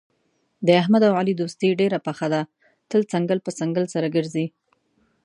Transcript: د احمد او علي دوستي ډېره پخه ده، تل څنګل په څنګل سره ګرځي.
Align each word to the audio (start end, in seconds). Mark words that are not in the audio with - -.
د 0.65 0.69
احمد 0.81 1.01
او 1.09 1.13
علي 1.19 1.33
دوستي 1.37 1.69
ډېره 1.81 1.99
پخه 2.07 2.27
ده، 2.33 2.41
تل 2.89 3.01
څنګل 3.13 3.39
په 3.45 3.51
څنګل 3.59 3.85
سره 3.93 4.07
ګرځي. 4.15 4.45